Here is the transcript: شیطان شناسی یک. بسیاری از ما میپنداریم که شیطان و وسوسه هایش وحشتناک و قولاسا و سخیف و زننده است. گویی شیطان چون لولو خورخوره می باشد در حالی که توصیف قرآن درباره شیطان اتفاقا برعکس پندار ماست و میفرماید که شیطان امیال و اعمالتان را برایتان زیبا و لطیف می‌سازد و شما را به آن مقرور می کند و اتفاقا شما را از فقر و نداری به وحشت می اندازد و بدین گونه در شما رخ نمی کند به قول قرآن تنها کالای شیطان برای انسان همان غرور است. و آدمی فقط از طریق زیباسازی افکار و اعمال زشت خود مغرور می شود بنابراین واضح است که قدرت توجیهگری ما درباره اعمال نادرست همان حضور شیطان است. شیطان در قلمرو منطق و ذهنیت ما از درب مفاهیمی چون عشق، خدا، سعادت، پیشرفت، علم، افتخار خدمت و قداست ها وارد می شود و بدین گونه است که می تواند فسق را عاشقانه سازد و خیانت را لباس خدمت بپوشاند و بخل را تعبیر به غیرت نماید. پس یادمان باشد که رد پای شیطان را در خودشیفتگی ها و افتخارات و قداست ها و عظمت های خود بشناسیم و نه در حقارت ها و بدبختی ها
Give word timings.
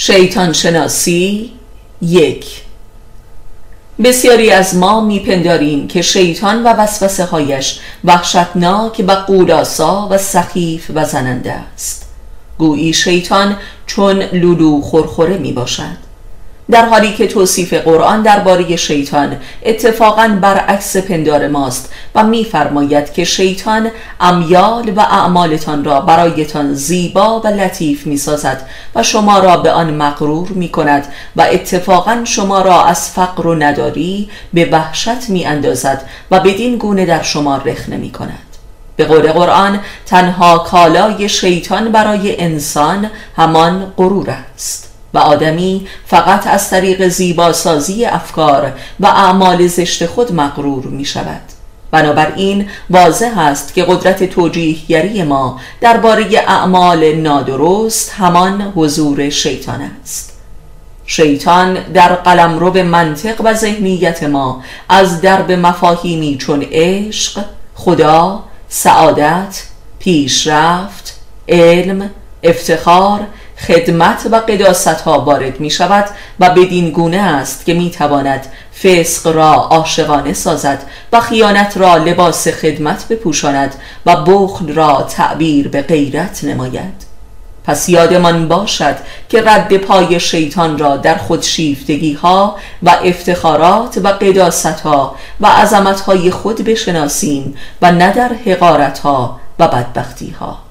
شیطان 0.00 0.52
شناسی 0.52 1.52
یک. 2.02 2.46
بسیاری 4.04 4.50
از 4.50 4.76
ما 4.76 5.00
میپنداریم 5.00 5.88
که 5.88 6.02
شیطان 6.02 6.62
و 6.62 6.66
وسوسه 6.66 7.24
هایش 7.24 7.80
وحشتناک 8.04 9.04
و 9.08 9.12
قولاسا 9.12 10.08
و 10.10 10.18
سخیف 10.18 10.90
و 10.94 11.04
زننده 11.04 11.52
است. 11.52 12.06
گویی 12.58 12.92
شیطان 12.92 13.56
چون 13.86 14.22
لولو 14.22 14.80
خورخوره 14.80 15.38
می 15.38 15.52
باشد 15.52 16.07
در 16.70 16.84
حالی 16.88 17.12
که 17.12 17.26
توصیف 17.26 17.74
قرآن 17.74 18.22
درباره 18.22 18.76
شیطان 18.76 19.36
اتفاقا 19.62 20.38
برعکس 20.40 20.96
پندار 20.96 21.48
ماست 21.48 21.92
و 22.14 22.24
میفرماید 22.24 23.12
که 23.12 23.24
شیطان 23.24 23.90
امیال 24.20 24.92
و 24.96 25.00
اعمالتان 25.00 25.84
را 25.84 26.00
برایتان 26.00 26.74
زیبا 26.74 27.40
و 27.40 27.46
لطیف 27.46 28.06
می‌سازد 28.06 28.66
و 28.94 29.02
شما 29.02 29.38
را 29.38 29.56
به 29.56 29.70
آن 29.70 29.94
مقرور 29.94 30.48
می 30.48 30.68
کند 30.68 31.06
و 31.36 31.42
اتفاقا 31.42 32.20
شما 32.24 32.62
را 32.62 32.84
از 32.84 33.10
فقر 33.10 33.46
و 33.46 33.54
نداری 33.54 34.30
به 34.54 34.68
وحشت 34.72 35.28
می 35.28 35.44
اندازد 35.44 36.02
و 36.30 36.40
بدین 36.40 36.76
گونه 36.76 37.06
در 37.06 37.22
شما 37.22 37.56
رخ 37.56 37.88
نمی 37.88 38.10
کند 38.10 38.48
به 38.96 39.04
قول 39.04 39.32
قرآن 39.32 39.80
تنها 40.06 40.58
کالای 40.58 41.28
شیطان 41.28 41.92
برای 41.92 42.40
انسان 42.40 43.10
همان 43.36 43.92
غرور 43.96 44.30
است. 44.54 44.87
و 45.14 45.18
آدمی 45.18 45.86
فقط 46.06 46.46
از 46.46 46.70
طریق 46.70 47.08
زیباسازی 47.08 48.04
افکار 48.04 48.72
و 49.00 49.06
اعمال 49.06 49.66
زشت 49.66 50.06
خود 50.06 50.32
مغرور 50.32 50.86
می 50.86 51.04
شود 51.04 51.40
بنابراین 51.90 52.68
واضح 52.90 53.38
است 53.38 53.74
که 53.74 53.84
قدرت 53.84 54.24
توجیهگری 54.24 55.22
ما 55.22 55.60
درباره 55.80 56.26
اعمال 56.46 57.12
نادرست 57.12 58.12
همان 58.18 58.72
حضور 58.76 59.30
شیطان 59.30 59.90
است. 60.02 60.38
شیطان 61.06 61.74
در 61.74 62.14
قلمرو 62.14 62.84
منطق 62.84 63.40
و 63.44 63.54
ذهنیت 63.54 64.22
ما 64.22 64.62
از 64.88 65.20
درب 65.20 65.52
مفاهیمی 65.52 66.36
چون 66.36 66.66
عشق، 66.70 67.44
خدا، 67.74 68.44
سعادت، 68.68 69.62
پیشرفت، 69.98 71.20
علم، 71.48 72.10
افتخار 72.42 73.20
خدمت 73.66 74.28
و 74.30 74.36
قداست 74.36 74.88
ها 74.88 75.20
وارد 75.20 75.60
می 75.60 75.70
شود 75.70 76.04
و 76.40 76.50
بدین 76.50 76.90
گونه 76.90 77.16
است 77.16 77.66
که 77.66 77.74
می 77.74 77.90
تواند 77.90 78.46
فسق 78.82 79.26
را 79.34 79.52
عاشقانه 79.52 80.32
سازد 80.32 80.82
و 81.12 81.20
خیانت 81.20 81.76
را 81.76 81.96
لباس 81.96 82.48
خدمت 82.48 83.08
بپوشاند 83.08 83.74
و 84.06 84.16
بخل 84.16 84.74
را 84.74 85.02
تعبیر 85.02 85.68
به 85.68 85.82
غیرت 85.82 86.44
نماید. 86.44 87.08
پس 87.64 87.88
یادمان 87.88 88.48
باشد 88.48 88.96
که 89.28 89.42
رد 89.42 89.76
پای 89.76 90.20
شیطان 90.20 90.78
را 90.78 90.96
در 90.96 91.16
خودشیفتگی 91.16 92.12
ها 92.12 92.56
و 92.82 92.90
افتخارات 93.04 93.98
و 94.04 94.08
قداست 94.08 94.80
ها 94.80 95.16
و 95.40 95.46
عظمت 95.46 96.00
های 96.00 96.30
خود 96.30 96.64
بشناسیم 96.64 97.54
و 97.82 97.92
نه 97.92 98.12
در 98.12 98.30
حقارت 98.46 98.98
ها 98.98 99.40
و 99.58 99.68
بدبختی 99.68 100.30
ها 100.30 100.67